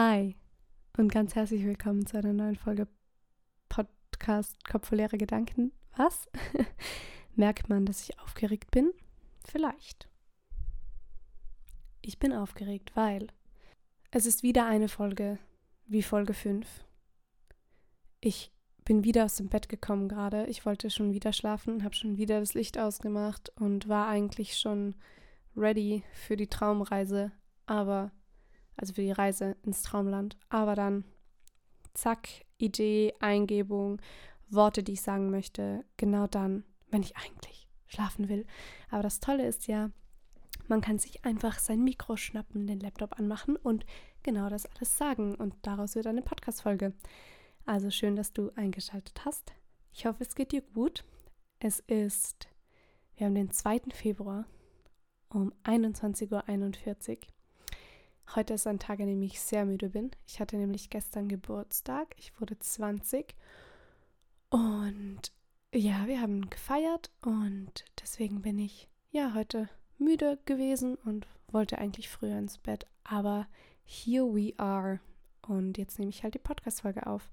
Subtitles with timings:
[0.00, 0.36] Hi
[0.96, 2.86] und ganz herzlich willkommen zu einer neuen Folge
[3.68, 5.72] Podcast Kopfvolle Gedanken.
[5.96, 6.28] Was?
[7.34, 8.92] Merkt man, dass ich aufgeregt bin?
[9.44, 10.08] Vielleicht.
[12.00, 13.26] Ich bin aufgeregt, weil
[14.12, 15.40] es ist wieder eine Folge
[15.86, 16.64] wie Folge 5.
[18.20, 18.52] Ich
[18.84, 20.46] bin wieder aus dem Bett gekommen gerade.
[20.46, 24.94] Ich wollte schon wieder schlafen, habe schon wieder das Licht ausgemacht und war eigentlich schon
[25.56, 27.32] ready für die Traumreise,
[27.66, 28.12] aber
[28.78, 30.36] also für die Reise ins Traumland.
[30.48, 31.04] Aber dann,
[31.94, 34.00] zack, Idee, Eingebung,
[34.48, 38.46] Worte, die ich sagen möchte, genau dann, wenn ich eigentlich schlafen will.
[38.90, 39.90] Aber das Tolle ist ja,
[40.68, 43.84] man kann sich einfach sein Mikro schnappen, den Laptop anmachen und
[44.22, 45.34] genau das alles sagen.
[45.34, 46.94] Und daraus wird eine Podcast-Folge.
[47.66, 49.52] Also schön, dass du eingeschaltet hast.
[49.92, 51.04] Ich hoffe, es geht dir gut.
[51.58, 52.48] Es ist,
[53.16, 53.80] wir haben den 2.
[53.92, 54.46] Februar
[55.28, 57.37] um 21.41 Uhr.
[58.34, 60.10] Heute ist ein Tag, an dem ich sehr müde bin.
[60.26, 62.14] Ich hatte nämlich gestern Geburtstag.
[62.18, 63.34] Ich wurde 20.
[64.50, 65.32] Und
[65.74, 72.10] ja, wir haben gefeiert und deswegen bin ich ja heute müde gewesen und wollte eigentlich
[72.10, 72.86] früher ins Bett.
[73.02, 73.48] Aber
[73.84, 75.00] here we are.
[75.46, 77.30] Und jetzt nehme ich halt die Podcast-Folge auf.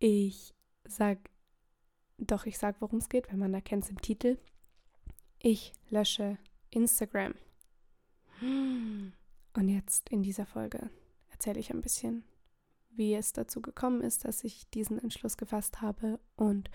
[0.00, 0.54] Ich
[0.88, 1.18] sag,
[2.18, 4.38] doch, ich sag, worum es geht, wenn man erkennt es im Titel.
[5.38, 6.36] Ich lösche
[6.70, 7.34] Instagram.
[8.40, 9.12] Hm.
[9.58, 10.88] Und jetzt in dieser Folge
[11.32, 12.22] erzähle ich ein bisschen,
[12.90, 16.20] wie es dazu gekommen ist, dass ich diesen Entschluss gefasst habe.
[16.36, 16.70] Und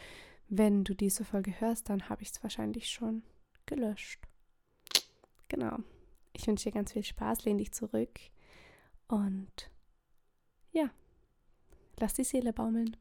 [0.49, 3.23] wenn du diese Folge hörst, dann habe ich es wahrscheinlich schon
[3.67, 4.27] gelöscht.
[5.47, 5.77] Genau.
[6.33, 8.19] Ich wünsche dir ganz viel Spaß, lehn dich zurück
[9.07, 9.71] und
[10.73, 10.89] ja,
[12.01, 12.97] lass die Seele baumeln.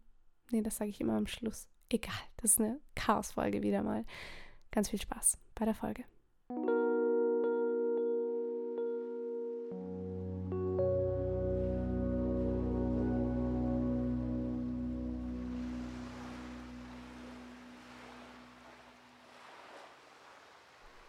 [0.52, 1.66] Nee, das sage ich immer am Schluss.
[1.88, 4.04] Egal, das ist eine Chaos-Folge wieder mal.
[4.70, 6.04] Ganz viel Spaß bei der Folge.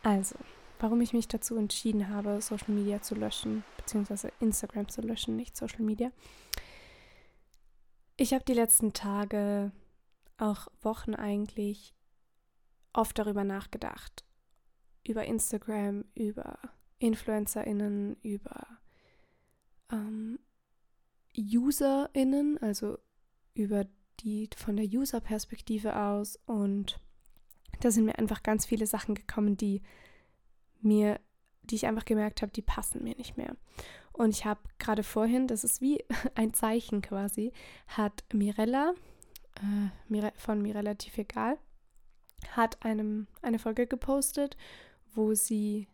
[0.03, 0.35] Also,
[0.79, 5.55] warum ich mich dazu entschieden habe, Social Media zu löschen, beziehungsweise Instagram zu löschen, nicht
[5.55, 6.11] Social Media.
[8.17, 9.71] Ich habe die letzten Tage,
[10.37, 11.95] auch Wochen eigentlich,
[12.91, 14.25] oft darüber nachgedacht.
[15.05, 16.59] Über Instagram, über
[16.99, 18.67] InfluencerInnen, über
[19.89, 20.39] ähm,
[21.35, 22.97] UserInnen, also
[23.53, 23.85] über
[24.19, 26.99] die von der User-Perspektive aus und
[27.83, 29.81] da sind mir einfach ganz viele Sachen gekommen, die
[30.81, 31.19] mir,
[31.63, 33.55] die ich einfach gemerkt habe, die passen mir nicht mehr.
[34.13, 36.03] Und ich habe gerade vorhin, das ist wie
[36.35, 37.51] ein Zeichen quasi,
[37.87, 38.93] hat Mirella
[39.55, 41.57] äh, von mir relativ egal,
[42.51, 44.55] hat einem eine Folge gepostet,
[45.13, 45.87] wo sie,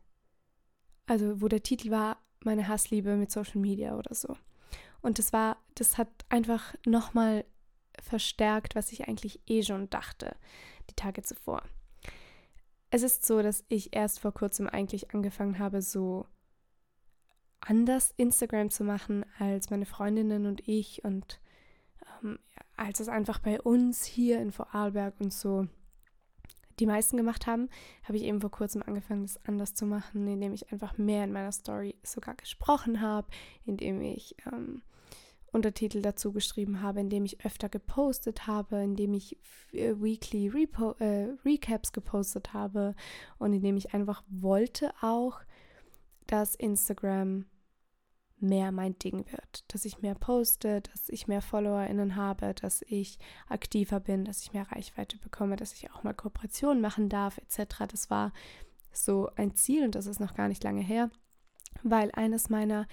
[1.07, 4.37] also wo der Titel war, meine Hassliebe mit Social Media oder so.
[5.01, 7.45] Und das war, das hat einfach nochmal
[8.01, 10.35] verstärkt, was ich eigentlich eh schon dachte,
[10.89, 11.63] die Tage zuvor.
[12.91, 16.25] Es ist so, dass ich erst vor kurzem eigentlich angefangen habe, so
[17.61, 21.39] anders Instagram zu machen als meine Freundinnen und ich und
[22.23, 22.39] ähm,
[22.77, 25.67] als es einfach bei uns hier in Vorarlberg und so
[26.79, 27.69] die meisten gemacht haben,
[28.03, 31.33] habe ich eben vor kurzem angefangen, das anders zu machen, indem ich einfach mehr in
[31.33, 33.27] meiner Story sogar gesprochen habe,
[33.65, 34.81] indem ich ähm,
[35.51, 39.37] Untertitel dazu geschrieben habe, indem ich öfter gepostet habe, indem ich
[39.73, 42.95] äh, Weekly Repo äh, Recaps gepostet habe
[43.37, 45.39] und indem ich einfach wollte auch,
[46.27, 47.45] dass Instagram
[48.41, 53.19] mehr mein Ding wird, dass ich mehr poste, dass ich mehr FollowerInnen habe, dass ich
[53.47, 57.85] aktiver bin, dass ich mehr Reichweite bekomme, dass ich auch mal Kooperationen machen darf, etc.
[57.89, 58.31] Das war
[58.91, 61.09] so ein Ziel und das ist noch gar nicht lange her,
[61.83, 62.87] weil eines meiner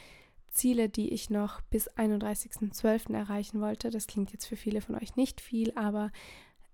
[0.56, 3.14] Ziele, die ich noch bis 31.12.
[3.14, 3.90] erreichen wollte.
[3.90, 6.10] Das klingt jetzt für viele von euch nicht viel, aber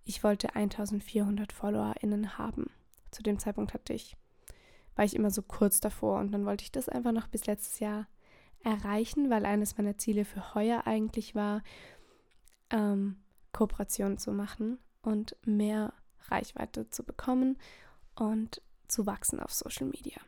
[0.04, 2.70] ich wollte 1400 FollowerInnen haben.
[3.10, 4.16] Zu dem Zeitpunkt hatte ich,
[4.96, 7.80] war ich immer so kurz davor und dann wollte ich das einfach noch bis letztes
[7.80, 8.06] Jahr
[8.64, 11.62] erreichen, weil eines meiner Ziele für heuer eigentlich war,
[12.70, 13.16] ähm,
[13.52, 15.92] Kooperationen zu machen und mehr
[16.28, 17.58] Reichweite zu bekommen
[18.14, 20.20] und zu wachsen auf Social Media.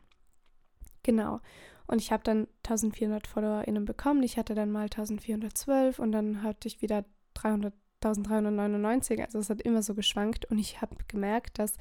[1.03, 1.41] Genau.
[1.87, 4.23] Und ich habe dann 1400 FollowerInnen bekommen.
[4.23, 7.05] Ich hatte dann mal 1412 und dann hatte ich wieder
[7.35, 9.23] 300, 1399.
[9.23, 11.77] Also es hat immer so geschwankt und ich habe gemerkt, dass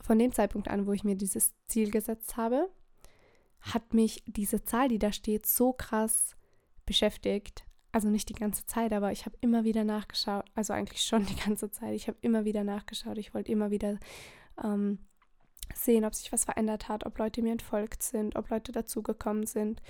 [0.00, 2.70] von dem Zeitpunkt an, wo ich mir dieses Ziel gesetzt habe,
[3.60, 6.36] hat mich diese Zahl, die da steht, so krass
[6.86, 7.64] beschäftigt.
[7.92, 10.44] Also nicht die ganze Zeit, aber ich habe immer wieder nachgeschaut.
[10.54, 11.94] Also eigentlich schon die ganze Zeit.
[11.94, 13.18] Ich habe immer wieder nachgeschaut.
[13.18, 13.98] Ich wollte immer wieder
[14.62, 14.98] ähm,
[15.74, 19.82] sehen, ob sich was verändert hat, ob Leute mir entfolgt sind, ob Leute dazugekommen sind.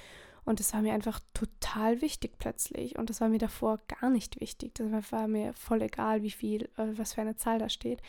[0.45, 2.99] Und das war mir einfach total wichtig plötzlich.
[2.99, 4.75] Und das war mir davor gar nicht wichtig.
[4.75, 8.01] Das war mir voll egal, wie viel, äh, was für eine Zahl da steht.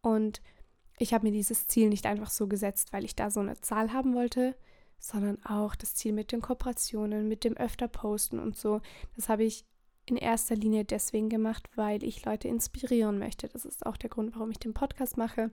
[0.00, 0.42] Und
[0.98, 3.92] ich habe mir dieses Ziel nicht einfach so gesetzt, weil ich da so eine Zahl
[3.92, 4.54] haben wollte,
[4.98, 8.80] sondern auch das Ziel mit den Kooperationen, mit dem öfter Posten und so.
[9.16, 9.64] Das habe ich
[10.06, 13.48] in erster Linie deswegen gemacht, weil ich Leute inspirieren möchte.
[13.48, 15.50] Das ist auch der Grund, warum ich den Podcast mache.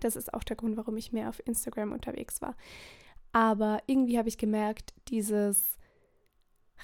[0.00, 2.56] Das ist auch der Grund, warum ich mehr auf Instagram unterwegs war.
[3.32, 5.76] Aber irgendwie habe ich gemerkt, dieses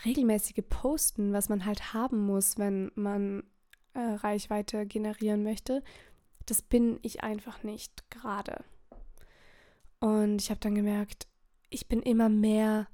[0.05, 3.45] regelmäßige Posten, was man halt haben muss, wenn man
[3.95, 5.83] äh, Reichweite generieren möchte,
[6.47, 8.65] das bin ich einfach nicht gerade.
[10.01, 11.29] Und ich habe dann gemerkt,
[11.71, 12.89] ich bin immer mehr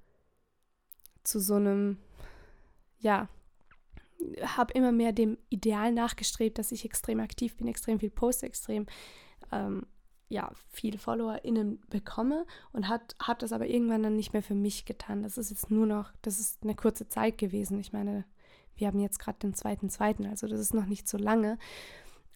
[1.24, 1.98] zu so einem,
[2.98, 3.28] ja,
[4.42, 8.86] habe immer mehr dem Ideal nachgestrebt, dass ich extrem aktiv bin, extrem viel poste, extrem
[9.50, 9.86] ähm,
[10.30, 14.84] ja, viele FollowerInnen bekomme und hat, hat das aber irgendwann dann nicht mehr für mich
[14.84, 15.24] getan.
[15.24, 17.80] Das ist jetzt nur noch, das ist eine kurze Zeit gewesen.
[17.80, 18.24] Ich meine,
[18.76, 21.58] wir haben jetzt gerade den zweiten, zweiten, also das ist noch nicht so lange.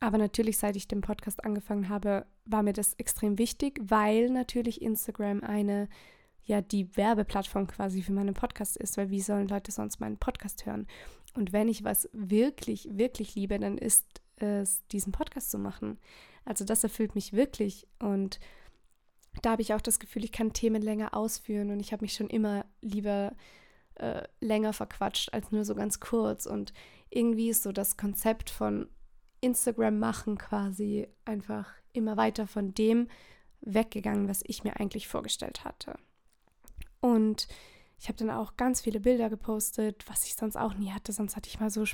[0.01, 4.83] Aber natürlich, seit ich den Podcast angefangen habe, war mir das extrem wichtig, weil natürlich
[4.83, 5.89] Instagram eine,
[6.43, 10.67] ja, die Werbeplattform quasi für meinen Podcast ist, weil wie sollen Leute sonst meinen Podcast
[10.67, 10.89] hören?
[11.37, 14.05] Und wenn ich was wirklich, wirklich liebe, dann ist
[14.37, 15.99] es, diesen Podcast zu machen.
[16.45, 18.39] Also das erfüllt mich wirklich und
[19.43, 22.15] da habe ich auch das Gefühl, ich kann Themen länger ausführen und ich habe mich
[22.15, 23.35] schon immer lieber
[23.97, 26.73] äh, länger verquatscht als nur so ganz kurz und
[27.11, 28.89] irgendwie ist so das Konzept von
[29.41, 33.09] Instagram machen quasi einfach immer weiter von dem
[33.61, 35.95] weggegangen, was ich mir eigentlich vorgestellt hatte.
[37.01, 37.49] Und
[37.99, 41.13] ich habe dann auch ganz viele Bilder gepostet, was ich sonst auch nie hatte.
[41.13, 41.85] Sonst hatte ich mal so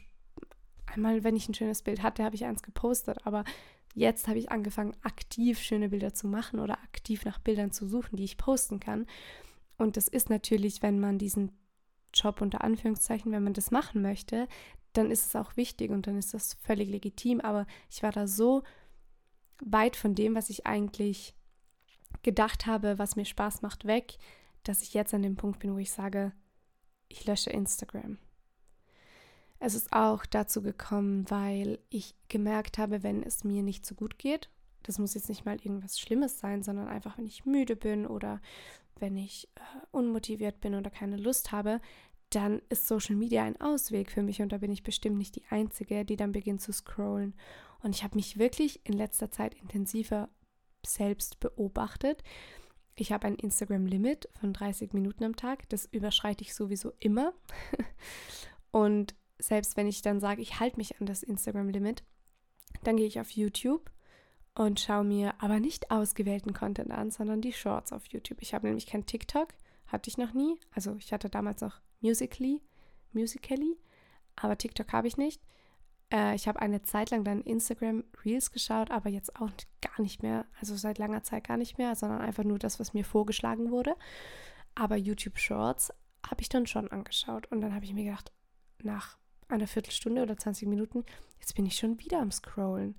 [0.87, 3.45] einmal, wenn ich ein schönes Bild hatte, habe ich eins gepostet, aber
[3.95, 8.17] Jetzt habe ich angefangen, aktiv schöne Bilder zu machen oder aktiv nach Bildern zu suchen,
[8.17, 9.07] die ich posten kann.
[9.79, 11.53] Und das ist natürlich, wenn man diesen
[12.15, 14.49] Job unter Anführungszeichen, wenn man das machen möchte,
[14.93, 17.41] dann ist es auch wichtig und dann ist das völlig legitim.
[17.41, 18.63] Aber ich war da so
[19.61, 21.35] weit von dem, was ich eigentlich
[22.23, 24.19] gedacht habe, was mir Spaß macht, weg,
[24.65, 26.33] dass ich jetzt an dem Punkt bin, wo ich sage,
[27.09, 28.19] ich lösche Instagram.
[29.61, 34.19] Es ist auch dazu gekommen, weil ich gemerkt habe, wenn es mir nicht so gut
[34.19, 34.51] geht,
[34.83, 38.41] das muss jetzt nicht mal irgendwas Schlimmes sein, sondern einfach, wenn ich müde bin oder
[38.99, 39.61] wenn ich äh,
[39.91, 41.81] unmotiviert bin oder keine Lust habe,
[42.31, 45.45] dann ist Social Media ein Ausweg für mich und da bin ich bestimmt nicht die
[45.51, 47.35] Einzige, die dann beginnt zu scrollen.
[47.83, 50.29] Und ich habe mich wirklich in letzter Zeit intensiver
[50.87, 52.23] selbst beobachtet.
[52.95, 55.69] Ich habe ein Instagram-Limit von 30 Minuten am Tag.
[55.71, 57.33] Das überschreite ich sowieso immer.
[58.71, 62.03] und selbst wenn ich dann sage, ich halte mich an das Instagram-Limit,
[62.85, 63.91] dann gehe ich auf YouTube
[64.55, 68.39] und schaue mir aber nicht ausgewählten Content an, sondern die Shorts auf YouTube.
[68.41, 69.49] Ich habe nämlich kein TikTok,
[69.87, 70.59] hatte ich noch nie.
[70.73, 72.63] Also ich hatte damals noch Musically,
[73.13, 73.77] Musically,
[74.37, 75.43] aber TikTok habe ich nicht.
[76.13, 79.51] Äh, ich habe eine Zeit lang dann Instagram Reels geschaut, aber jetzt auch
[79.81, 82.95] gar nicht mehr, also seit langer Zeit gar nicht mehr, sondern einfach nur das, was
[82.95, 83.95] mir vorgeschlagen wurde.
[84.75, 85.93] Aber YouTube Shorts
[86.27, 88.33] habe ich dann schon angeschaut und dann habe ich mir gedacht,
[88.83, 89.20] nach
[89.53, 91.05] einer Viertelstunde oder 20 Minuten,
[91.39, 92.97] jetzt bin ich schon wieder am Scrollen.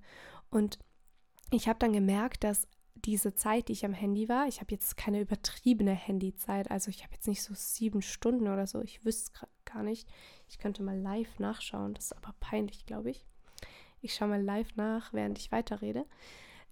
[0.50, 0.78] Und
[1.50, 4.96] ich habe dann gemerkt, dass diese Zeit, die ich am Handy war, ich habe jetzt
[4.96, 9.32] keine übertriebene Handyzeit, also ich habe jetzt nicht so sieben Stunden oder so, ich wüsste
[9.34, 10.08] es gar nicht.
[10.48, 13.24] Ich könnte mal live nachschauen, das ist aber peinlich, glaube ich.
[14.00, 16.06] Ich schaue mal live nach, während ich weiterrede.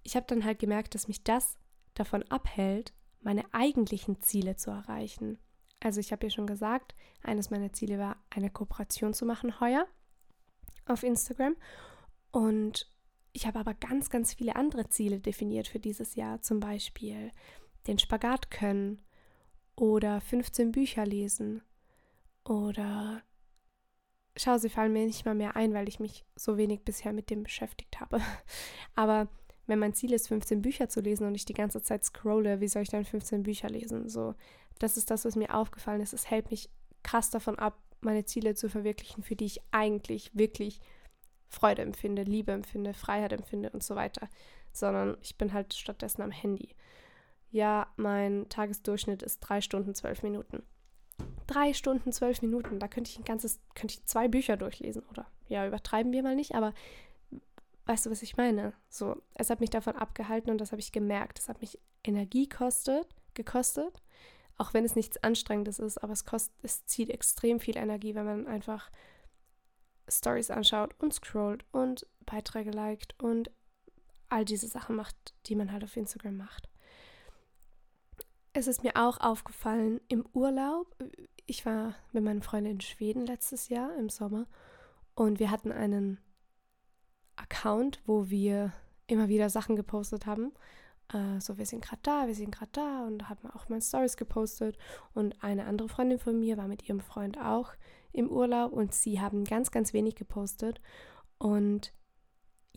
[0.02, 1.56] Ich habe dann halt gemerkt, dass mich das
[1.94, 5.38] davon abhält, meine eigentlichen Ziele zu erreichen.
[5.80, 9.86] Also ich habe ja schon gesagt, eines meiner Ziele war, eine Kooperation zu machen heuer
[10.86, 11.56] auf Instagram.
[12.30, 12.90] Und
[13.32, 16.42] ich habe aber ganz, ganz viele andere Ziele definiert für dieses Jahr.
[16.42, 17.32] Zum Beispiel
[17.86, 19.00] den Spagat können
[19.76, 21.62] oder 15 Bücher lesen
[22.44, 23.22] oder
[24.36, 27.30] schau, sie fallen mir nicht mal mehr ein, weil ich mich so wenig bisher mit
[27.30, 28.20] dem beschäftigt habe.
[28.94, 29.28] Aber
[29.66, 32.68] wenn mein Ziel ist, 15 Bücher zu lesen und ich die ganze Zeit scrolle, wie
[32.68, 34.08] soll ich dann 15 Bücher lesen?
[34.08, 34.34] So,
[34.80, 36.12] das ist das, was mir aufgefallen ist.
[36.12, 36.68] Es hält mich
[37.04, 40.80] krass davon ab, meine Ziele zu verwirklichen, für die ich eigentlich wirklich
[41.48, 44.28] Freude empfinde, Liebe empfinde, Freiheit empfinde und so weiter.
[44.72, 46.74] Sondern ich bin halt stattdessen am Handy.
[47.50, 50.62] Ja, mein Tagesdurchschnitt ist drei Stunden, zwölf Minuten.
[51.46, 55.26] Drei Stunden, zwölf Minuten, da könnte ich ein ganzes, könnte ich zwei Bücher durchlesen, oder?
[55.48, 56.72] Ja, übertreiben wir mal nicht, aber
[57.84, 58.72] weißt du, was ich meine?
[58.88, 61.40] So, es hat mich davon abgehalten und das habe ich gemerkt.
[61.40, 64.00] Es hat mich Energie kostet, gekostet
[64.60, 68.26] auch wenn es nichts Anstrengendes ist, aber es kostet, es zieht extrem viel Energie, wenn
[68.26, 68.90] man einfach
[70.06, 73.50] Stories anschaut und scrollt und Beiträge liked und
[74.28, 76.68] all diese Sachen macht, die man halt auf Instagram macht.
[78.52, 80.94] Es ist mir auch aufgefallen im Urlaub,
[81.46, 84.46] ich war mit meinen Freunden in Schweden letztes Jahr im Sommer
[85.14, 86.20] und wir hatten einen
[87.36, 88.72] Account, wo wir
[89.06, 90.52] immer wieder Sachen gepostet haben.
[91.12, 94.16] Äh, so, wir sind gerade da, wir sind gerade da und man auch mal Stories
[94.16, 94.76] gepostet.
[95.14, 97.72] Und eine andere Freundin von mir war mit ihrem Freund auch
[98.12, 100.80] im Urlaub und sie haben ganz, ganz wenig gepostet.
[101.38, 101.92] Und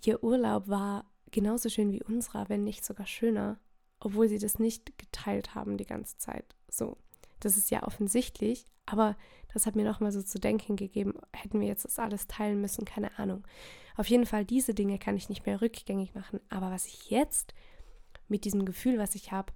[0.03, 3.59] ihr Urlaub war genauso schön wie unserer, wenn nicht sogar schöner,
[3.99, 6.55] obwohl sie das nicht geteilt haben die ganze Zeit.
[6.69, 6.97] So,
[7.39, 9.15] das ist ja offensichtlich, aber
[9.53, 12.85] das hat mir nochmal so zu denken gegeben, hätten wir jetzt das alles teilen müssen,
[12.85, 13.43] keine Ahnung.
[13.95, 16.39] Auf jeden Fall, diese Dinge kann ich nicht mehr rückgängig machen.
[16.49, 17.53] Aber was ich jetzt
[18.27, 19.53] mit diesem Gefühl, was ich habe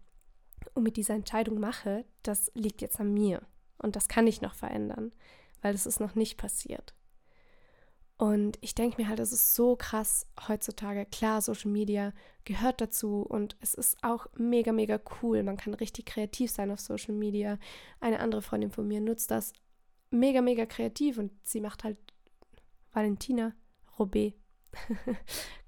[0.74, 3.41] und mit dieser Entscheidung mache, das liegt jetzt an mir.
[3.77, 5.12] Und das kann ich noch verändern,
[5.62, 6.93] weil das ist noch nicht passiert.
[8.17, 11.05] Und ich denke mir halt, es ist so krass heutzutage.
[11.05, 12.13] Klar, Social Media
[12.45, 15.43] gehört dazu und es ist auch mega, mega cool.
[15.43, 17.59] Man kann richtig kreativ sein auf Social Media.
[18.00, 19.53] Eine andere Freundin von mir nutzt das
[20.09, 21.97] mega, mega kreativ und sie macht halt
[22.91, 23.53] Valentina
[24.00, 24.33] Robé.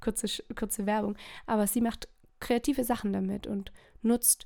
[0.01, 1.17] kurze, kurze Werbung.
[1.45, 2.07] Aber sie macht
[2.39, 4.45] kreative Sachen damit und nutzt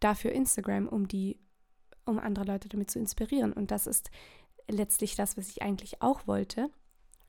[0.00, 1.38] dafür Instagram, um die,
[2.04, 3.52] um andere Leute damit zu inspirieren.
[3.52, 4.10] Und das ist
[4.68, 6.70] letztlich das, was ich eigentlich auch wollte.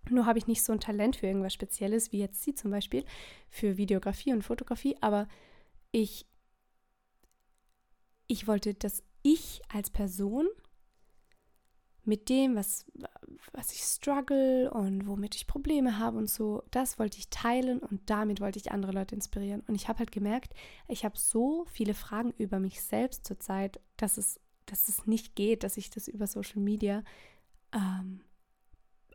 [0.10, 3.06] Nur habe ich nicht so ein Talent für irgendwas Spezielles, wie jetzt sie zum Beispiel,
[3.50, 5.28] für Videografie und Fotografie, aber
[5.92, 6.26] ich,
[8.28, 10.48] ich wollte, dass ich als Person
[12.06, 12.86] mit dem, was,
[13.54, 18.02] was ich struggle und womit ich Probleme habe und so, das wollte ich teilen und
[18.10, 19.62] damit wollte ich andere Leute inspirieren.
[19.68, 20.54] Und ich habe halt gemerkt,
[20.88, 25.64] ich habe so viele Fragen über mich selbst zurzeit, dass es, dass es nicht geht,
[25.64, 27.04] dass ich das über Social Media
[27.74, 28.22] ähm,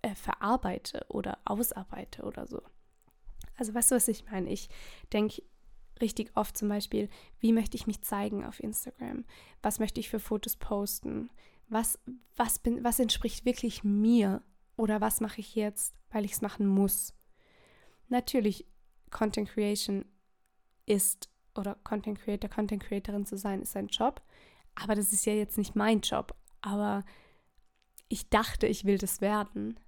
[0.03, 2.63] äh, verarbeite oder ausarbeite oder so.
[3.57, 4.51] Also weißt du, was ich meine?
[4.51, 4.69] Ich
[5.13, 5.43] denke
[6.01, 7.09] richtig oft zum Beispiel,
[7.41, 9.25] wie möchte ich mich zeigen auf Instagram?
[9.63, 11.31] Was möchte ich für Fotos posten?
[11.69, 11.99] Was,
[12.37, 14.43] was, bin, was entspricht wirklich mir
[14.77, 17.15] oder was mache ich jetzt, weil ich es machen muss.
[18.09, 18.67] Natürlich,
[19.11, 20.05] Content Creation
[20.87, 24.23] ist oder Content Creator, Content Creatorin zu sein, ist ein Job,
[24.75, 26.35] aber das ist ja jetzt nicht mein Job.
[26.61, 27.05] Aber
[28.09, 29.79] ich dachte, ich will das werden,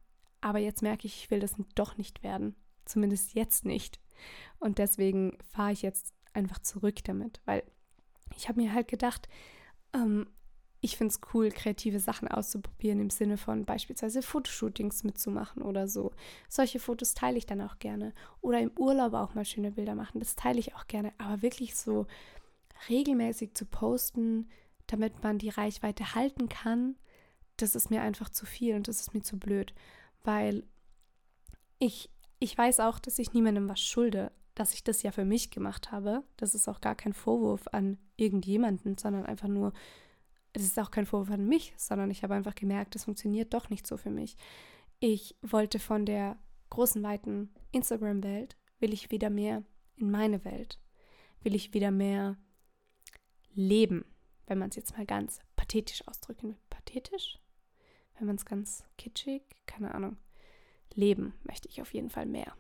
[0.41, 2.57] aber jetzt merke ich, ich will das doch nicht werden.
[2.85, 4.01] Zumindest jetzt nicht.
[4.59, 7.63] Und deswegen fahre ich jetzt einfach zurück damit, weil
[8.37, 9.29] ich habe mir halt gedacht,
[9.93, 10.29] ähm,
[10.81, 16.13] ich finde es cool, kreative Sachen auszuprobieren im Sinne von beispielsweise Fotoshootings mitzumachen oder so.
[16.49, 18.15] Solche Fotos teile ich dann auch gerne.
[18.41, 21.13] Oder im Urlaub auch mal schöne Bilder machen, das teile ich auch gerne.
[21.19, 22.07] Aber wirklich so
[22.89, 24.49] regelmäßig zu posten,
[24.87, 26.97] damit man die Reichweite halten kann,
[27.59, 29.75] das ist mir einfach zu viel und das ist mir zu blöd.
[30.25, 30.65] Weil
[31.79, 32.09] ich,
[32.39, 35.93] ich weiß auch, dass ich niemandem was schulde, dass ich das ja für mich gemacht
[35.93, 36.23] habe.
[36.39, 39.75] Das ist auch gar kein Vorwurf an irgendjemanden, sondern einfach nur
[40.53, 43.71] es ist auch kein Vorwurf an mich, sondern ich habe einfach gemerkt, es funktioniert doch
[43.71, 44.37] nicht so für mich.
[44.99, 46.37] Ich wollte von der
[46.71, 49.65] großen, weiten Instagram-Welt, will ich wieder mehr
[49.97, 50.79] in meine Welt,
[51.43, 52.37] will ich wieder mehr
[53.53, 54.05] leben,
[54.47, 56.59] wenn man es jetzt mal ganz pathetisch ausdrücken will.
[56.69, 57.39] Pathetisch?
[58.19, 60.17] Wenn man es ganz kitschig, keine Ahnung.
[60.95, 62.53] Leben möchte ich auf jeden Fall mehr.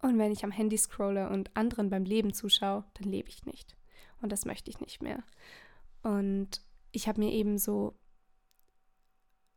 [0.00, 3.76] Und wenn ich am Handy scrolle und anderen beim Leben zuschaue, dann lebe ich nicht.
[4.20, 5.22] Und das möchte ich nicht mehr.
[6.02, 6.62] Und
[6.94, 7.94] ich habe mir eben so,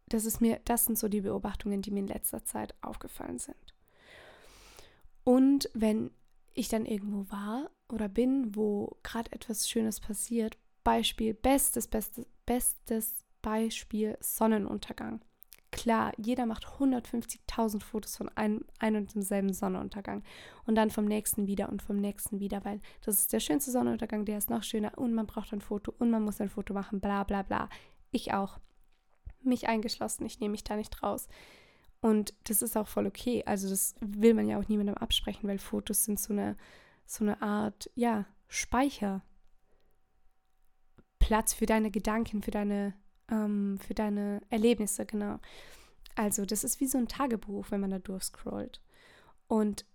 [0.10, 3.75] das ist mir, das sind so die Beobachtungen, die mir in letzter Zeit aufgefallen sind.
[5.24, 6.12] Und wenn
[6.53, 13.25] ich dann irgendwo war oder bin, wo gerade etwas Schönes passiert, Beispiel, bestes, bestes, bestes
[13.41, 15.22] Beispiel Sonnenuntergang.
[15.72, 20.24] Klar, jeder macht 150.000 Fotos von einem, einem und demselben Sonnenuntergang
[20.66, 24.24] und dann vom nächsten wieder und vom nächsten wieder, weil das ist der schönste Sonnenuntergang,
[24.24, 27.02] der ist noch schöner und man braucht ein Foto und man muss ein Foto machen,
[27.02, 27.70] bla bla bla.
[28.12, 28.60] Ich auch.
[29.42, 31.28] Mich eingeschlossen, ich nehme mich da nicht raus.
[32.00, 33.44] Und das ist auch voll okay.
[33.46, 36.56] Also das will man ja auch niemandem absprechen, weil Fotos sind so eine,
[37.06, 39.22] so eine Art, ja, Speicher.
[41.20, 42.94] Platz für deine Gedanken, für deine
[43.29, 45.39] ähm, für deine Erlebnisse, genau.
[46.15, 48.81] Also das ist wie so ein Tagebuch, wenn man da durchscrollt.
[49.48, 49.86] Und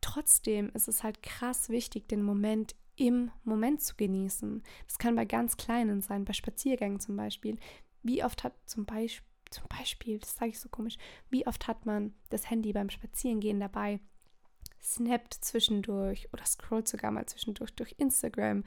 [0.00, 4.62] trotzdem ist es halt krass wichtig, den Moment im Moment zu genießen.
[4.86, 7.58] Das kann bei ganz Kleinen sein, bei Spaziergängen zum Beispiel.
[8.02, 10.96] Wie oft hat zum Beispiel, zum Beispiel, das sage ich so komisch,
[11.30, 14.00] wie oft hat man das Handy beim Spazierengehen dabei,
[14.82, 18.64] snappt zwischendurch oder scrollt sogar mal zwischendurch durch Instagram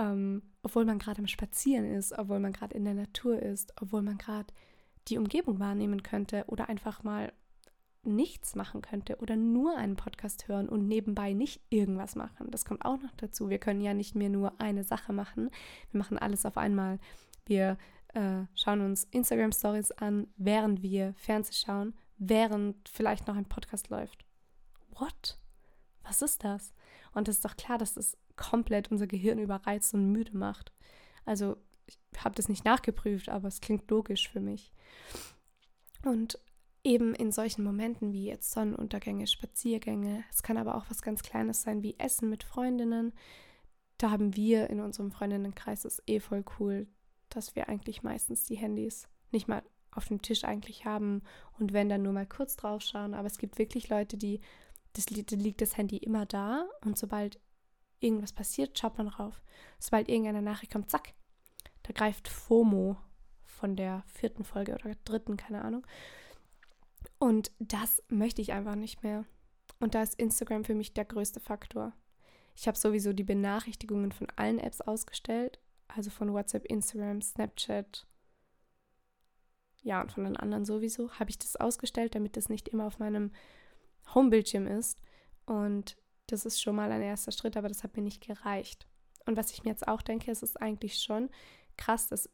[0.00, 4.02] ähm, obwohl man gerade am Spazieren ist, obwohl man gerade in der Natur ist, obwohl
[4.02, 4.52] man gerade
[5.08, 7.32] die Umgebung wahrnehmen könnte oder einfach mal
[8.02, 12.50] nichts machen könnte oder nur einen Podcast hören und nebenbei nicht irgendwas machen.
[12.50, 13.50] Das kommt auch noch dazu.
[13.50, 15.50] Wir können ja nicht mehr nur eine Sache machen.
[15.90, 16.98] Wir machen alles auf einmal.
[17.44, 17.76] Wir
[18.14, 23.90] äh, schauen uns Instagram Stories an, während wir Fernseh schauen, während vielleicht noch ein Podcast
[23.90, 24.24] läuft.
[24.92, 25.38] What?
[26.02, 26.72] Was ist das?
[27.12, 30.72] Und es ist doch klar, dass das komplett unser Gehirn überreizt und müde macht.
[31.24, 31.56] Also
[31.86, 34.72] ich habe das nicht nachgeprüft, aber es klingt logisch für mich.
[36.04, 36.38] Und
[36.82, 41.62] eben in solchen Momenten wie jetzt Sonnenuntergänge, Spaziergänge, es kann aber auch was ganz Kleines
[41.62, 43.12] sein wie Essen mit Freundinnen.
[43.98, 46.86] Da haben wir in unserem Freundinnenkreis es eh voll cool,
[47.28, 51.22] dass wir eigentlich meistens die Handys nicht mal auf dem Tisch eigentlich haben
[51.58, 53.12] und wenn dann nur mal kurz drauf schauen.
[53.12, 54.40] Aber es gibt wirklich Leute, die,
[54.94, 57.38] das, da liegt das Handy immer da und sobald
[58.00, 59.40] irgendwas passiert, schaut man drauf.
[59.78, 61.14] Sobald irgendeine Nachricht kommt, zack,
[61.82, 62.96] da greift FOMO
[63.44, 65.86] von der vierten Folge oder dritten, keine Ahnung.
[67.18, 69.24] Und das möchte ich einfach nicht mehr.
[69.78, 71.92] Und da ist Instagram für mich der größte Faktor.
[72.54, 78.06] Ich habe sowieso die Benachrichtigungen von allen Apps ausgestellt, also von WhatsApp, Instagram, Snapchat.
[79.82, 82.98] Ja, und von den anderen sowieso habe ich das ausgestellt, damit das nicht immer auf
[82.98, 83.32] meinem
[84.14, 85.00] Homebildschirm ist.
[85.46, 85.96] Und
[86.32, 88.86] das ist schon mal ein erster Schritt, aber das hat mir nicht gereicht.
[89.26, 91.30] Und was ich mir jetzt auch denke, es ist eigentlich schon
[91.76, 92.28] krass, dass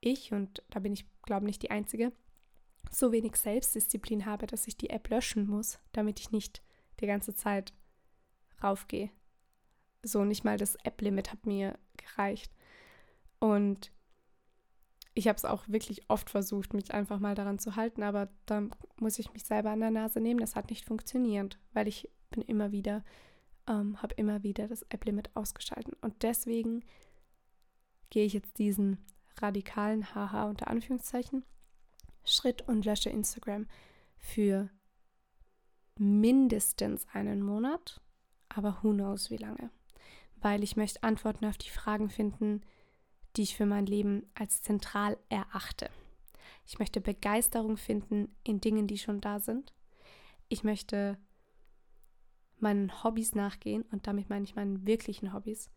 [0.00, 2.12] ich, und da bin ich, glaube ich, nicht die Einzige,
[2.90, 6.62] so wenig Selbstdisziplin habe, dass ich die App löschen muss, damit ich nicht
[7.00, 7.72] die ganze Zeit
[8.62, 9.10] raufgehe.
[10.02, 12.52] So nicht mal das App-Limit hat mir gereicht.
[13.40, 13.92] Und
[15.14, 18.68] ich habe es auch wirklich oft versucht, mich einfach mal daran zu halten, aber da
[19.00, 20.40] muss ich mich selber an der Nase nehmen.
[20.40, 23.04] Das hat nicht funktioniert, weil ich bin immer wieder,
[23.66, 25.96] ähm, habe immer wieder das App-Limit ausgeschaltet.
[26.00, 26.84] Und deswegen
[28.10, 28.98] gehe ich jetzt diesen
[29.36, 31.44] radikalen Haha unter Anführungszeichen
[32.24, 33.66] Schritt und lösche Instagram
[34.16, 34.68] für
[35.96, 38.00] mindestens einen Monat,
[38.48, 39.70] aber who knows wie lange.
[40.36, 42.62] Weil ich möchte Antworten auf die Fragen finden,
[43.36, 45.90] die ich für mein Leben als zentral erachte.
[46.66, 49.74] Ich möchte Begeisterung finden in Dingen, die schon da sind.
[50.48, 51.18] Ich möchte
[52.60, 55.70] meinen Hobbys nachgehen und damit meine ich meinen wirklichen Hobbys.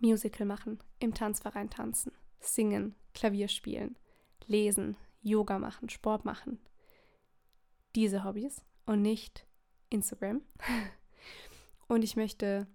[0.00, 3.96] Musical machen, im Tanzverein tanzen, singen, Klavier spielen,
[4.46, 6.60] lesen, Yoga machen, Sport machen.
[7.96, 9.46] Diese Hobbys und nicht
[9.90, 10.42] Instagram.
[11.88, 12.66] Und ich möchte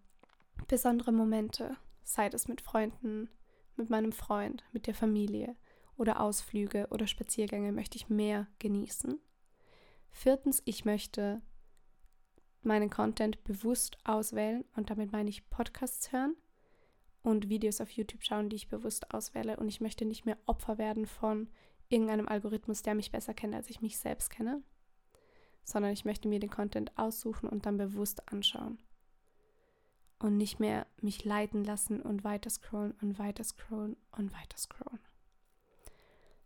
[0.68, 3.30] besondere Momente, sei es mit Freunden,
[3.76, 5.56] mit meinem Freund, mit der Familie
[5.98, 9.20] oder Ausflüge oder Spaziergänge, möchte ich mehr genießen.
[10.12, 11.42] Viertens, ich möchte
[12.66, 16.36] meinen Content bewusst auswählen und damit meine ich Podcasts hören
[17.22, 20.78] und Videos auf YouTube schauen, die ich bewusst auswähle und ich möchte nicht mehr Opfer
[20.78, 21.50] werden von
[21.90, 24.62] irgendeinem Algorithmus, der mich besser kennt, als ich mich selbst kenne,
[25.64, 28.80] sondern ich möchte mir den Content aussuchen und dann bewusst anschauen
[30.20, 35.00] und nicht mehr mich leiten lassen und weiter scrollen und weiter scrollen und weiter scrollen.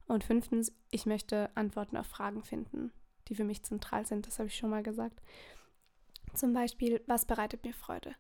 [0.08, 2.92] Und fünftens, ich möchte Antworten auf Fragen finden,
[3.28, 5.22] die für mich zentral sind, das habe ich schon mal gesagt.
[6.38, 8.16] Zum Beispiel, was bereitet mir Freude?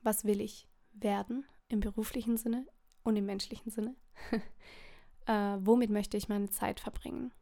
[0.00, 2.66] Was will ich werden im beruflichen Sinne
[3.02, 3.94] und im menschlichen Sinne?
[5.26, 7.34] äh, womit möchte ich meine Zeit verbringen?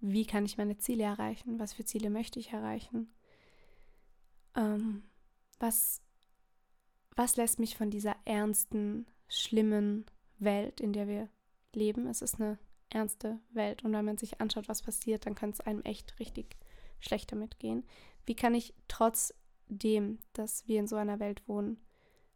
[0.00, 1.58] Wie kann ich meine Ziele erreichen?
[1.58, 3.10] Was für Ziele möchte ich erreichen?
[4.54, 5.04] Ähm,
[5.58, 6.02] was,
[7.16, 10.04] was lässt mich von dieser ernsten, schlimmen
[10.38, 11.30] Welt, in der wir
[11.72, 12.06] leben?
[12.06, 12.58] Es ist eine
[12.90, 16.58] ernste Welt und wenn man sich anschaut, was passiert, dann kann es einem echt richtig
[16.98, 17.84] schlecht damit gehen.
[18.30, 21.80] Wie kann ich trotzdem, dass wir in so einer Welt wohnen,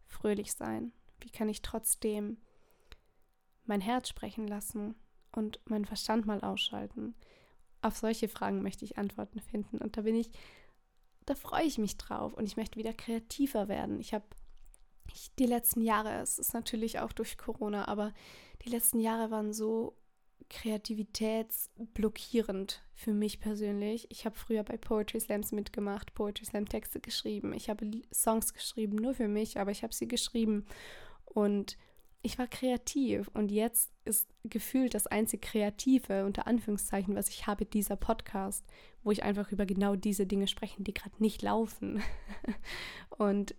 [0.09, 0.91] fröhlich sein?
[1.21, 2.39] Wie kann ich trotzdem
[3.65, 4.97] mein Herz sprechen lassen
[5.31, 7.15] und meinen Verstand mal ausschalten?
[7.81, 9.79] Auf solche Fragen möchte ich Antworten finden.
[9.79, 10.33] Und da bin ich,
[11.27, 14.01] da freue ich mich drauf und ich möchte wieder kreativer werden.
[14.01, 14.27] Ich habe
[15.39, 18.13] die letzten Jahre, es ist natürlich auch durch Corona, aber
[18.65, 19.97] die letzten Jahre waren so
[20.51, 24.07] kreativitätsblockierend für mich persönlich.
[24.11, 27.53] Ich habe früher bei Poetry Slams mitgemacht, Poetry Slam Texte geschrieben.
[27.53, 30.67] Ich habe Songs geschrieben, nur für mich, aber ich habe sie geschrieben
[31.25, 31.77] und
[32.25, 37.67] ich war kreativ und jetzt ist gefühlt das einzig Kreative, unter Anführungszeichen, was ich habe,
[37.67, 38.65] dieser Podcast,
[39.03, 42.03] wo ich einfach über genau diese Dinge spreche, die gerade nicht laufen.
[43.19, 43.55] und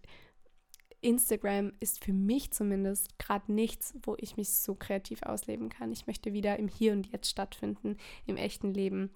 [1.05, 5.91] Instagram ist für mich zumindest gerade nichts, wo ich mich so kreativ ausleben kann.
[5.91, 9.11] Ich möchte wieder im Hier und Jetzt stattfinden, im echten Leben.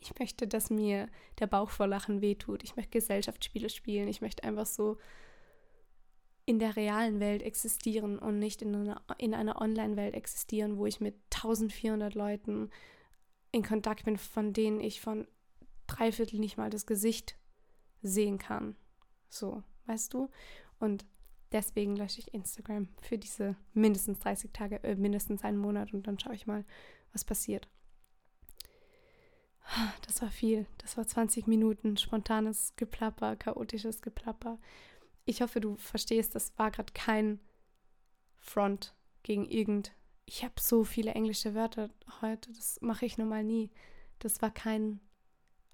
[0.00, 2.64] Ich möchte, dass mir der Bauch vor Lachen wehtut.
[2.64, 4.08] Ich möchte Gesellschaftsspiele spielen.
[4.08, 4.96] Ich möchte einfach so
[6.46, 11.00] in der realen Welt existieren und nicht in einer, in einer Online-Welt existieren, wo ich
[11.00, 12.70] mit 1400 Leuten
[13.52, 15.26] in Kontakt bin, von denen ich von
[15.86, 17.36] drei Viertel nicht mal das Gesicht
[18.00, 18.76] sehen kann.
[19.28, 20.30] So, weißt du?
[20.78, 21.04] Und
[21.52, 26.18] Deswegen lösche ich Instagram für diese mindestens 30 Tage, äh, mindestens einen Monat und dann
[26.18, 26.64] schaue ich mal,
[27.12, 27.68] was passiert.
[30.06, 30.66] Das war viel.
[30.78, 34.58] Das war 20 Minuten spontanes Geplapper, chaotisches Geplapper.
[35.24, 37.40] Ich hoffe, du verstehst, das war gerade kein
[38.36, 39.92] Front gegen irgend.
[40.24, 43.70] Ich habe so viele englische Wörter heute, das mache ich nun mal nie.
[44.20, 45.00] Das war kein,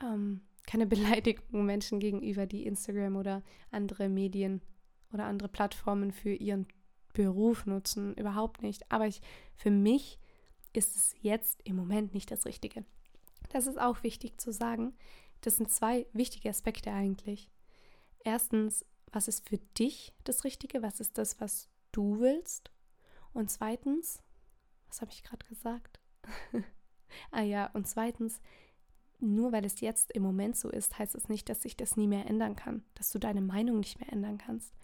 [0.02, 4.62] ähm, keine Beleidigung Menschen gegenüber, die Instagram oder andere Medien
[5.12, 6.66] oder andere Plattformen für ihren
[7.12, 8.14] Beruf nutzen.
[8.14, 8.90] Überhaupt nicht.
[8.90, 9.20] Aber ich,
[9.57, 10.18] für mich
[10.72, 12.85] ist es jetzt im Moment nicht das Richtige.
[13.51, 14.94] Das ist auch wichtig zu sagen.
[15.42, 17.51] Das sind zwei wichtige Aspekte eigentlich.
[18.25, 20.83] Erstens, was ist für dich das Richtige?
[20.83, 22.70] Was ist das, was du willst?
[23.35, 24.22] Und zweitens,
[24.88, 26.01] was habe ich gerade gesagt?
[27.31, 28.40] ah ja, und zweitens,
[29.20, 32.07] nur weil es jetzt im Moment so ist, heißt es nicht, dass sich das nie
[32.07, 34.75] mehr ändern kann, dass du deine Meinung nicht mehr ändern kannst.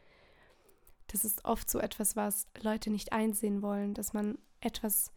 [1.08, 5.10] Das ist oft so etwas, was Leute nicht einsehen wollen, dass man etwas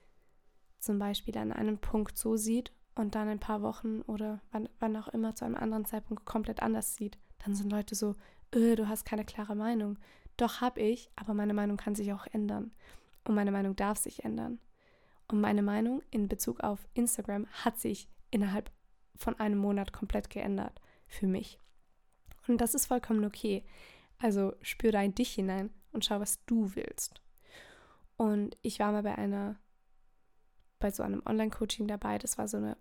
[0.80, 4.96] zum Beispiel an einem Punkt so sieht und dann ein paar Wochen oder wann, wann
[4.96, 7.18] auch immer zu einem anderen Zeitpunkt komplett anders sieht.
[7.44, 8.16] Dann sind Leute so,
[8.56, 9.98] öh, du hast keine klare Meinung.
[10.38, 12.72] Doch habe ich, aber meine Meinung kann sich auch ändern.
[13.26, 14.60] Und meine Meinung darf sich ändern.
[15.28, 18.72] Und meine Meinung in Bezug auf Instagram hat sich innerhalb
[19.16, 21.60] von einem Monat komplett geändert für mich.
[22.48, 23.64] Und das ist vollkommen okay.
[24.18, 27.22] Also spür da in dich hinein und schau, was du willst.
[28.18, 29.58] Und ich war mal bei einer
[30.82, 32.18] bei so einem Online-Coaching dabei.
[32.18, 32.76] Das war so eine,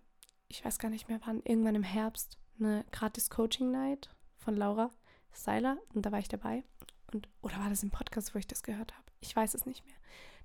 [0.49, 4.91] ich weiß gar nicht mehr wann, irgendwann im Herbst, eine gratis Coaching-Night von Laura
[5.31, 5.77] Seiler.
[5.93, 6.65] Und da war ich dabei.
[7.13, 9.05] Und, oder war das im Podcast, wo ich das gehört habe?
[9.21, 9.95] Ich weiß es nicht mehr.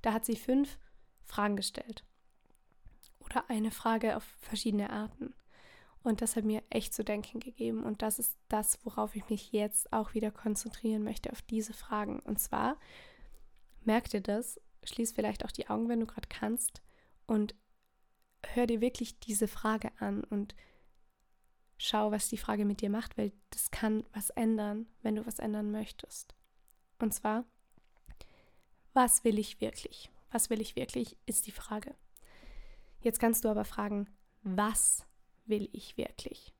[0.03, 0.79] Da hat sie fünf
[1.25, 2.05] Fragen gestellt.
[3.19, 5.35] Oder eine Frage auf verschiedene Arten.
[6.07, 7.83] Und das hat mir echt zu denken gegeben.
[7.83, 12.21] Und das ist das, worauf ich mich jetzt auch wieder konzentrieren möchte, auf diese Fragen.
[12.21, 12.79] Und zwar,
[13.81, 16.81] merk dir das, schließ vielleicht auch die Augen, wenn du gerade kannst,
[17.27, 17.57] und
[18.55, 20.55] hör dir wirklich diese Frage an und
[21.77, 25.41] schau, was die Frage mit dir macht, weil das kann was ändern, wenn du was
[25.41, 26.37] ändern möchtest.
[27.01, 27.45] Und zwar,
[28.93, 30.13] was will ich wirklich?
[30.31, 31.97] Was will ich wirklich, ist die Frage.
[33.01, 34.09] Jetzt kannst du aber fragen,
[34.45, 35.05] was
[35.49, 36.53] will ich wirklich?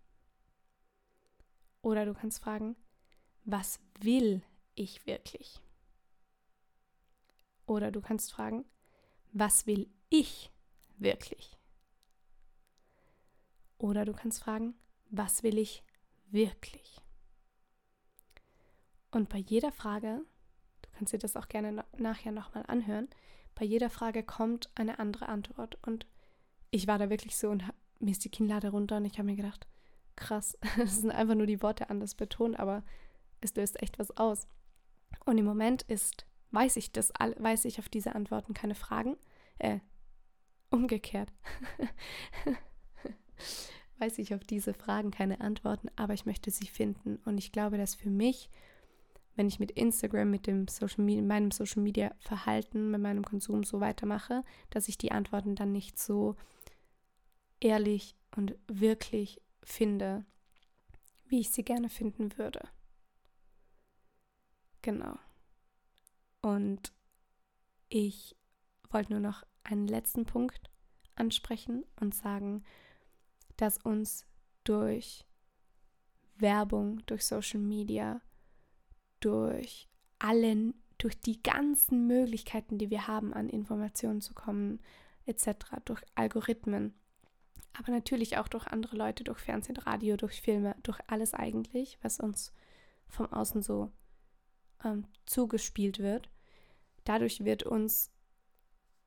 [1.83, 2.77] Oder du kannst fragen,
[3.45, 4.43] was will
[4.75, 5.61] ich wirklich?
[7.67, 8.65] Oder du kannst fragen,
[9.33, 10.51] was will ich
[10.99, 11.57] wirklich?
[13.79, 14.75] Oder du kannst fragen,
[15.11, 15.83] was will ich
[16.31, 17.01] wirklich?
[19.11, 20.25] Und bei jeder Frage,
[20.83, 23.09] du kannst dir das auch gerne nachher nochmal anhören,
[23.55, 25.79] bei jeder Frage kommt eine andere Antwort.
[25.87, 26.07] Und
[26.71, 27.65] ich war da wirklich so und
[27.99, 29.67] mir ist die Kinnlade runter und ich habe mir gedacht,
[30.17, 32.83] krass, das sind einfach nur die Worte anders betont, aber
[33.41, 34.47] es löst echt was aus.
[35.25, 39.17] Und im Moment ist, weiß ich das, weiß ich auf diese Antworten keine Fragen,
[39.59, 39.81] äh,
[40.71, 41.33] Umgekehrt.
[43.99, 47.19] Weiß ich auf diese Fragen keine Antworten, aber ich möchte sie finden.
[47.25, 48.51] Und ich glaube, dass für mich,
[49.37, 53.65] wenn ich mit Instagram, mit dem Social Media, meinem Social Media Verhalten, mit meinem Konsum
[53.65, 56.37] so weitermache, dass ich die Antworten dann nicht so
[57.61, 60.25] ehrlich und wirklich finde,
[61.27, 62.69] wie ich sie gerne finden würde.
[64.83, 65.19] Genau.
[66.43, 66.93] Und
[67.89, 68.37] ich
[68.91, 70.71] wollte nur noch einen letzten Punkt
[71.17, 72.63] ansprechen und sagen,
[73.57, 74.27] dass uns
[74.65, 75.27] durch
[76.37, 78.21] Werbung, durch Social Media,
[79.21, 79.89] durch
[80.19, 84.81] allen, durch die ganzen Möglichkeiten, die wir haben, an Informationen zu kommen,
[85.25, 86.95] etc., durch Algorithmen,
[87.79, 92.21] aber natürlich auch durch andere Leute, durch Fernsehen, Radio, durch Filme, durch alles eigentlich, was
[92.21, 92.53] uns
[93.09, 93.93] vom Außen so
[94.85, 96.31] ähm, zugespielt wird.
[97.05, 98.11] Dadurch wird uns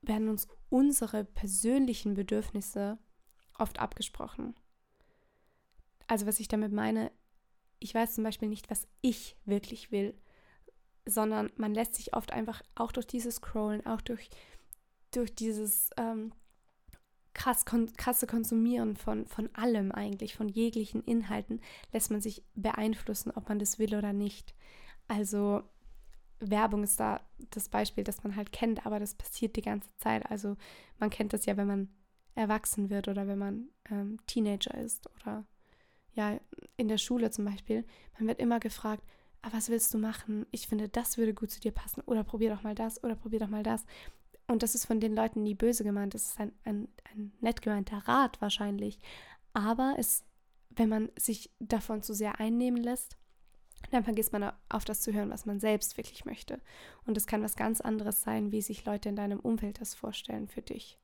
[0.02, 2.98] werden uns unsere persönlichen Bedürfnisse
[3.58, 4.56] oft abgesprochen.
[6.08, 7.12] Also was ich damit meine,
[7.80, 10.18] ich weiß zum Beispiel nicht, was ich wirklich will,
[11.06, 14.30] sondern man lässt sich oft einfach auch durch dieses Scrollen, auch durch,
[15.12, 16.34] durch dieses ähm,
[17.34, 21.62] krass kon krasse Konsumieren von, von allem eigentlich, von jeglichen Inhalten,
[21.94, 24.56] lässt man sich beeinflussen, ob man das will oder nicht.
[25.08, 25.64] Also
[26.40, 30.30] Werbung ist da das Beispiel, das man halt kennt, aber das passiert die ganze Zeit.
[30.30, 30.56] Also
[30.98, 31.90] man kennt das ja, wenn man
[32.36, 35.46] erwachsen wird oder wenn man ähm, Teenager ist oder
[36.14, 36.40] ja,
[36.78, 37.86] in der Schule zum Beispiel.
[38.18, 39.04] Man wird immer gefragt,
[39.42, 40.46] ah, was willst du machen?
[40.52, 42.02] Ich finde, das würde gut zu dir passen.
[42.06, 43.86] Oder probier doch mal das oder probier doch mal das.
[44.50, 46.16] Und das ist von den Leuten nie böse gemeint.
[46.16, 49.00] Das ist ein, ein, ein nett gemeinter Rat wahrscheinlich.
[49.54, 50.26] Aber es,
[50.72, 53.16] wenn man sich davon zu sehr einnehmen lässt,
[53.92, 56.60] dann vergisst man auf das zu hören, was man selbst wirklich möchte.
[57.06, 60.48] Und es kann was ganz anderes sein, wie sich Leute in deinem Umfeld das vorstellen
[60.48, 60.98] für dich.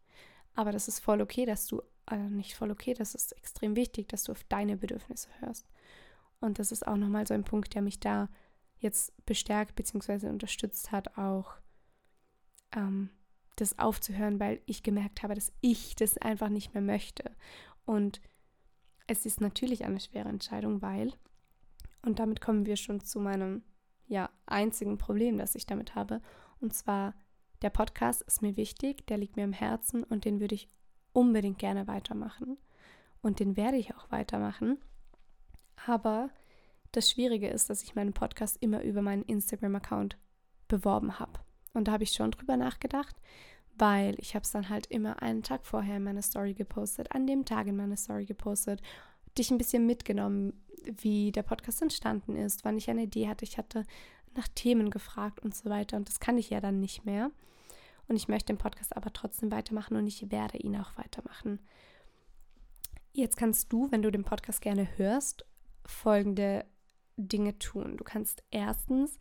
[0.55, 4.07] Aber das ist voll okay, dass du, also nicht voll okay, das ist extrem wichtig,
[4.09, 5.67] dass du auf deine Bedürfnisse hörst.
[6.39, 8.27] Und das ist auch nochmal so ein Punkt, der mich da
[8.79, 10.29] jetzt bestärkt bzw.
[10.29, 11.53] unterstützt hat, auch
[12.75, 13.11] ähm,
[13.55, 17.31] das aufzuhören, weil ich gemerkt habe, dass ich das einfach nicht mehr möchte.
[17.85, 18.21] Und
[19.07, 21.13] es ist natürlich eine schwere Entscheidung, weil
[22.05, 23.63] und damit kommen wir schon zu meinem
[24.07, 26.21] ja, einzigen Problem, das ich damit habe.
[26.59, 27.15] Und zwar,
[27.63, 30.69] der Podcast ist mir wichtig, der liegt mir am Herzen und den würde ich
[31.13, 32.57] unbedingt gerne weitermachen.
[33.21, 34.77] Und den werde ich auch weitermachen.
[35.87, 36.29] Aber
[36.91, 40.17] das Schwierige ist, dass ich meinen Podcast immer über meinen Instagram-Account
[40.67, 41.39] beworben habe.
[41.75, 43.15] Und da habe ich schon drüber nachgedacht,
[43.77, 47.27] weil ich habe es dann halt immer einen Tag vorher in meine Story gepostet, an
[47.27, 48.81] dem Tag in meine Story gepostet,
[49.37, 53.43] dich ein bisschen mitgenommen, wie der Podcast entstanden ist, wann ich eine Idee hatte.
[53.43, 53.83] Ich hatte
[54.35, 55.97] nach Themen gefragt und so weiter.
[55.97, 57.31] Und das kann ich ja dann nicht mehr.
[58.07, 61.59] Und ich möchte den Podcast aber trotzdem weitermachen und ich werde ihn auch weitermachen.
[63.13, 65.45] Jetzt kannst du, wenn du den Podcast gerne hörst,
[65.85, 66.65] folgende
[67.17, 67.97] Dinge tun.
[67.97, 69.17] Du kannst erstens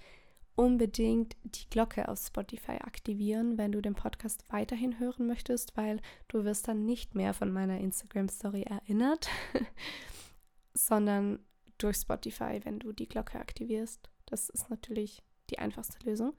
[0.56, 6.44] unbedingt die Glocke auf Spotify aktivieren, wenn du den Podcast weiterhin hören möchtest, weil du
[6.44, 9.28] wirst dann nicht mehr von meiner Instagram Story erinnert,
[10.74, 11.40] sondern
[11.78, 14.08] durch Spotify, wenn du die Glocke aktivierst.
[14.26, 16.34] Das ist natürlich die einfachste Lösung.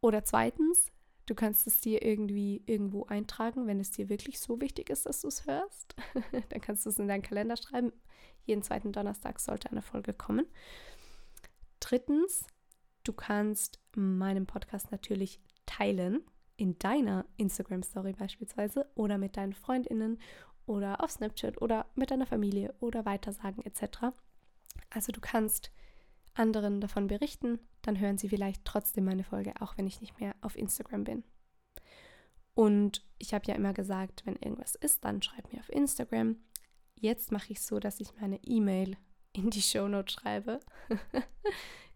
[0.00, 0.92] Oder zweitens,
[1.26, 5.22] du kannst es dir irgendwie irgendwo eintragen, wenn es dir wirklich so wichtig ist, dass
[5.22, 5.94] du es hörst.
[6.50, 7.92] Dann kannst du es in deinen Kalender schreiben.
[8.44, 10.46] Jeden zweiten Donnerstag sollte eine Folge kommen.
[11.78, 12.44] Drittens,
[13.10, 16.22] du kannst meinen Podcast natürlich teilen
[16.56, 20.20] in deiner Instagram Story beispielsweise oder mit deinen Freundinnen
[20.64, 24.14] oder auf Snapchat oder mit deiner Familie oder weitersagen etc.
[24.90, 25.72] Also du kannst
[26.34, 30.36] anderen davon berichten, dann hören sie vielleicht trotzdem meine Folge, auch wenn ich nicht mehr
[30.40, 31.24] auf Instagram bin.
[32.54, 36.36] Und ich habe ja immer gesagt, wenn irgendwas ist, dann schreib mir auf Instagram.
[36.94, 38.96] Jetzt mache ich so, dass ich meine E-Mail
[39.32, 40.60] in die Shownote schreibe.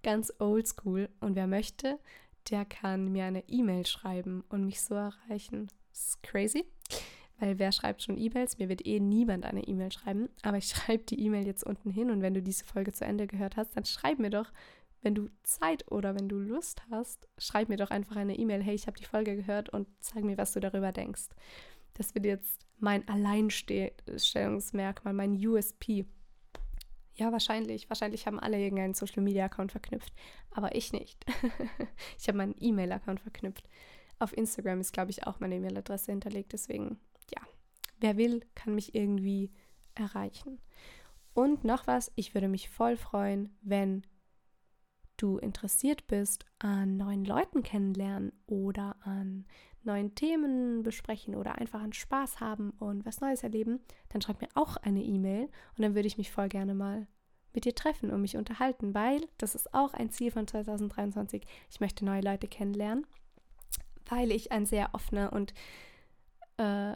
[0.04, 1.08] Ganz oldschool.
[1.20, 1.98] Und wer möchte,
[2.50, 5.66] der kann mir eine E-Mail schreiben und mich so erreichen.
[5.90, 6.64] Das ist crazy.
[7.40, 8.58] Weil wer schreibt schon E-Mails?
[8.58, 10.28] Mir wird eh niemand eine E-Mail schreiben.
[10.42, 13.26] Aber ich schreibe die E-Mail jetzt unten hin und wenn du diese Folge zu Ende
[13.26, 14.52] gehört hast, dann schreib mir doch,
[15.02, 18.62] wenn du Zeit oder wenn du Lust hast, schreib mir doch einfach eine E-Mail.
[18.62, 21.28] Hey, ich habe die Folge gehört und sag mir, was du darüber denkst.
[21.94, 26.06] Das wird jetzt mein Alleinstellungsmerkmal, mein USP.
[27.14, 27.88] Ja, wahrscheinlich.
[27.88, 30.12] Wahrscheinlich haben alle irgendeinen Social Media Account verknüpft.
[30.50, 31.24] Aber ich nicht.
[32.18, 33.68] ich habe meinen E-Mail-Account verknüpft.
[34.18, 36.53] Auf Instagram ist, glaube ich, auch meine E-Mail-Adresse hinterlegt.
[36.53, 36.98] Deswegen
[37.35, 37.42] ja,
[38.00, 39.53] wer will, kann mich irgendwie
[39.94, 40.61] erreichen.
[41.35, 44.03] Und noch was, ich würde mich voll freuen, wenn
[45.16, 49.46] du interessiert bist an neuen Leuten kennenlernen oder an
[49.83, 54.48] neuen Themen besprechen oder einfach an Spaß haben und was Neues erleben, dann schreib mir
[54.55, 55.44] auch eine E-Mail
[55.77, 57.07] und dann würde ich mich voll gerne mal
[57.53, 61.44] mit dir treffen und mich unterhalten, weil das ist auch ein Ziel von 2023.
[61.70, 63.07] Ich möchte neue Leute kennenlernen,
[64.07, 65.55] weil ich ein sehr offener und
[66.57, 66.94] äh,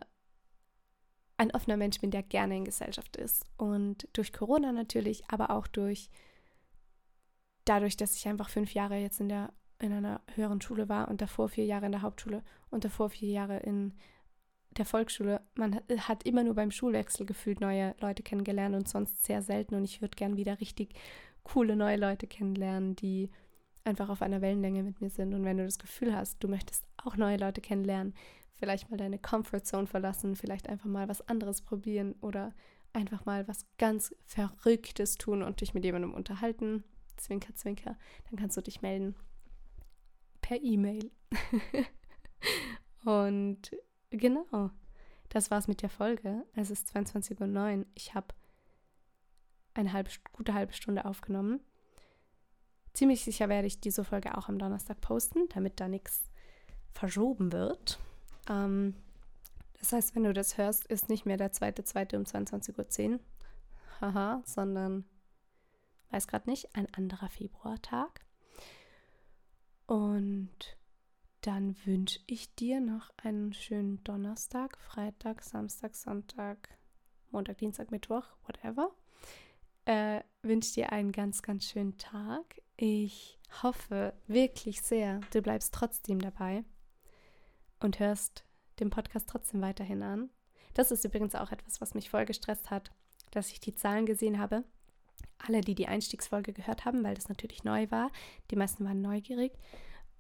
[1.37, 3.45] ein offener Mensch bin, der gerne in Gesellschaft ist.
[3.57, 6.11] Und durch Corona natürlich, aber auch durch
[7.69, 11.21] dadurch, dass ich einfach fünf Jahre jetzt in der in einer höheren Schule war und
[11.21, 13.95] davor vier Jahre in der Hauptschule und davor vier Jahre in
[14.77, 15.41] der Volksschule.
[15.55, 19.75] Man hat immer nur beim Schulwechsel gefühlt neue Leute kennengelernt und sonst sehr selten.
[19.75, 20.95] Und ich würde gern wieder richtig
[21.43, 23.31] coole neue Leute kennenlernen, die
[23.85, 25.33] einfach auf einer Wellenlänge mit mir sind.
[25.33, 28.15] Und wenn du das Gefühl hast, du möchtest auch neue Leute kennenlernen,
[28.55, 32.53] vielleicht mal deine Comfortzone verlassen, vielleicht einfach mal was anderes probieren oder
[32.93, 36.85] einfach mal was ganz Verrücktes tun und dich mit jemandem unterhalten.
[37.19, 37.97] Zwinker, zwinker.
[38.31, 39.15] Dann kannst du dich melden
[40.41, 41.11] per E-Mail.
[43.05, 43.71] und
[44.11, 44.71] genau,
[45.29, 46.47] das war's mit der Folge.
[46.55, 47.87] Es ist 22.09 Uhr.
[47.95, 48.29] Ich habe
[49.75, 51.61] eine halbe, gute halbe Stunde aufgenommen.
[52.95, 56.29] Ziemlich sicher werde ich diese Folge auch am Donnerstag posten, damit da nichts
[56.93, 57.99] verschoben wird.
[58.49, 58.95] Ähm,
[59.79, 63.21] das heißt, wenn du das hörst, ist nicht mehr der zweite, zweite um 22.10 Uhr.
[64.01, 65.05] Haha, sondern,
[66.11, 68.25] weiß gerade nicht, ein anderer Februartag.
[69.87, 70.77] Und
[71.41, 76.69] dann wünsche ich dir noch einen schönen Donnerstag, Freitag, Samstag, Sonntag,
[77.31, 78.91] Montag, Dienstag, Mittwoch, whatever.
[79.85, 82.61] Äh, wünsche dir einen ganz, ganz schönen Tag.
[82.77, 86.65] Ich hoffe wirklich sehr, du bleibst trotzdem dabei
[87.81, 88.45] und hörst
[88.81, 90.31] den Podcast trotzdem weiterhin an.
[90.75, 92.93] Das ist übrigens auch etwas, was mich voll gestresst hat,
[93.31, 94.65] dass ich die Zahlen gesehen habe.
[95.39, 98.11] Alle, die die Einstiegsfolge gehört haben, weil das natürlich neu war.
[98.51, 99.53] Die meisten waren neugierig.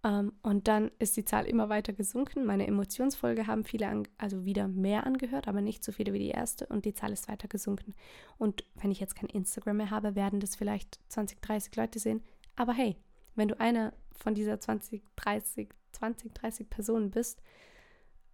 [0.04, 2.44] Um, ähm, und dann ist die Zahl immer weiter gesunken.
[2.44, 6.66] Meine Emotionsfolge haben viele, also wieder mehr angehört, aber nicht so viele wie die erste.
[6.66, 7.94] Und die Zahl ist weiter gesunken.
[8.36, 12.22] Und wenn ich jetzt kein Instagram mehr habe, werden das vielleicht 20, 30 Leute sehen.
[12.54, 12.96] Aber hey,
[13.34, 17.42] wenn du einer von dieser 20, 30, 20, 30 Personen bist,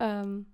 [0.00, 0.46] ähm,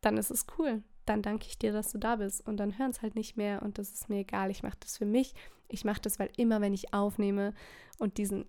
[0.00, 0.82] dann ist es cool.
[1.08, 2.46] Dann danke ich dir, dass du da bist.
[2.46, 4.50] Und dann hören es halt nicht mehr und das ist mir egal.
[4.50, 5.34] Ich mache das für mich.
[5.68, 7.54] Ich mache das, weil immer, wenn ich aufnehme
[7.98, 8.44] und diesen,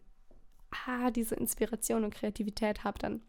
[0.86, 3.22] ah, diese Inspiration und Kreativität habe, dann,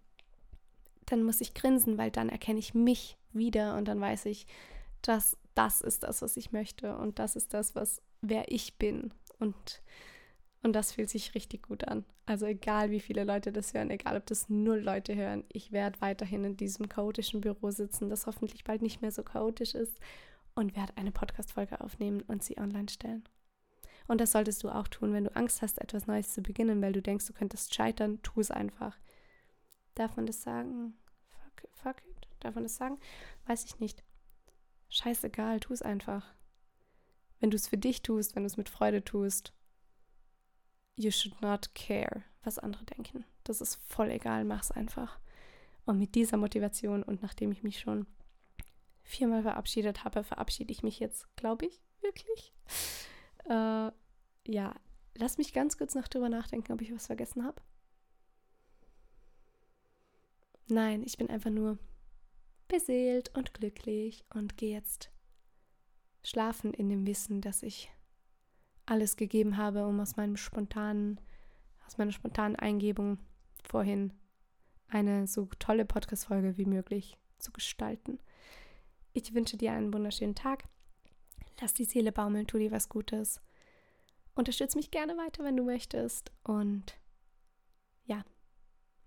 [1.06, 4.48] dann muss ich grinsen, weil dann erkenne ich mich wieder und dann weiß ich,
[5.00, 9.14] dass das ist das, was ich möchte und das ist das, was wer ich bin.
[9.38, 9.80] Und
[10.62, 12.04] und das fühlt sich richtig gut an.
[12.26, 16.00] Also egal, wie viele Leute das hören, egal, ob das null Leute hören, ich werde
[16.00, 19.98] weiterhin in diesem chaotischen Büro sitzen, das hoffentlich bald nicht mehr so chaotisch ist
[20.54, 23.24] und werde eine Podcast-Folge aufnehmen und sie online stellen.
[24.06, 26.92] Und das solltest du auch tun, wenn du Angst hast, etwas Neues zu beginnen, weil
[26.92, 28.98] du denkst, du könntest scheitern, tu es einfach.
[29.94, 30.94] Darf man das sagen?
[31.28, 32.28] Fuck, fuck it.
[32.40, 32.98] Darf man das sagen?
[33.46, 34.02] Weiß ich nicht.
[34.88, 36.34] Scheißegal, tu es einfach.
[37.38, 39.52] Wenn du es für dich tust, wenn du es mit Freude tust,
[40.96, 43.24] you should not care, was andere denken.
[43.44, 45.18] Das ist voll egal, mach's einfach.
[45.84, 48.06] Und mit dieser Motivation und nachdem ich mich schon
[49.02, 52.52] viermal verabschiedet habe, verabschiede ich mich jetzt, glaube ich, wirklich.
[53.46, 53.90] Äh,
[54.46, 54.74] ja,
[55.16, 57.60] lass mich ganz kurz noch drüber nachdenken, ob ich was vergessen habe.
[60.68, 61.78] Nein, ich bin einfach nur
[62.68, 65.10] beseelt und glücklich und gehe jetzt
[66.22, 67.90] schlafen in dem Wissen, dass ich
[68.86, 71.20] alles gegeben habe, um aus meinem spontanen,
[71.86, 73.18] aus meiner spontanen Eingebung
[73.62, 74.12] vorhin
[74.88, 78.18] eine so tolle Podcast-Folge wie möglich zu gestalten.
[79.12, 80.64] Ich wünsche dir einen wunderschönen Tag.
[81.60, 83.40] Lass die Seele baumeln, tu dir was Gutes.
[84.34, 86.32] Unterstütze mich gerne weiter, wenn du möchtest.
[86.42, 86.98] Und
[88.04, 88.24] ja,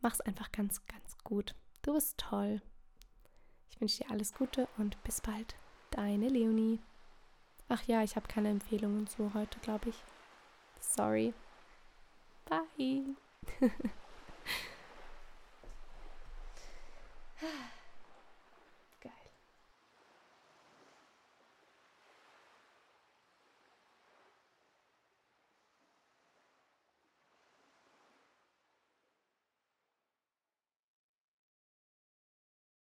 [0.01, 1.55] mach's einfach ganz, ganz gut.
[1.81, 2.61] Du bist toll.
[3.69, 5.55] Ich wünsche dir alles Gute und bis bald.
[5.91, 6.79] Deine Leonie.
[7.73, 9.95] Ach ja, ich habe keine Empfehlungen so heute, glaube ich.
[10.79, 11.33] Sorry.
[12.45, 13.15] Bye.